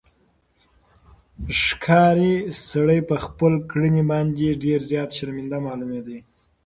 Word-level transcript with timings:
ښکاري 1.63 2.35
سړی 2.69 2.99
په 3.09 3.15
خپلې 3.25 3.57
کړنې 3.71 4.03
باندې 4.11 4.59
ډېر 4.63 4.79
زیات 4.91 5.09
شرمنده 5.17 5.57
معلومېده. 5.65 6.17